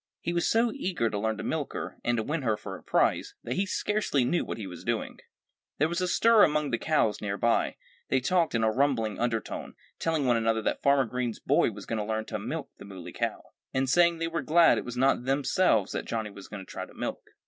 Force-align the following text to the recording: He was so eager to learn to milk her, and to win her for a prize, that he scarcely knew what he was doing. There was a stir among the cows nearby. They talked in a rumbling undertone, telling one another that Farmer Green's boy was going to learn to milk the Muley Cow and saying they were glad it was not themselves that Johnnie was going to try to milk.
He 0.19 0.33
was 0.33 0.49
so 0.49 0.71
eager 0.73 1.11
to 1.11 1.19
learn 1.19 1.37
to 1.37 1.43
milk 1.43 1.73
her, 1.73 1.99
and 2.03 2.17
to 2.17 2.23
win 2.23 2.41
her 2.41 2.57
for 2.57 2.75
a 2.75 2.81
prize, 2.81 3.35
that 3.43 3.53
he 3.53 3.67
scarcely 3.67 4.25
knew 4.25 4.43
what 4.43 4.57
he 4.57 4.65
was 4.65 4.83
doing. 4.83 5.19
There 5.77 5.87
was 5.87 6.01
a 6.01 6.07
stir 6.07 6.43
among 6.43 6.71
the 6.71 6.79
cows 6.79 7.21
nearby. 7.21 7.75
They 8.09 8.19
talked 8.19 8.55
in 8.55 8.63
a 8.63 8.71
rumbling 8.71 9.19
undertone, 9.19 9.75
telling 9.99 10.25
one 10.25 10.37
another 10.37 10.63
that 10.63 10.81
Farmer 10.81 11.05
Green's 11.05 11.39
boy 11.39 11.69
was 11.69 11.85
going 11.85 11.99
to 11.99 12.03
learn 12.03 12.25
to 12.25 12.39
milk 12.39 12.71
the 12.79 12.85
Muley 12.85 13.13
Cow 13.13 13.43
and 13.75 13.87
saying 13.87 14.17
they 14.17 14.27
were 14.27 14.41
glad 14.41 14.79
it 14.79 14.85
was 14.85 14.97
not 14.97 15.25
themselves 15.25 15.91
that 15.91 16.05
Johnnie 16.05 16.31
was 16.31 16.47
going 16.47 16.65
to 16.65 16.71
try 16.71 16.87
to 16.87 16.95
milk. 16.95 17.21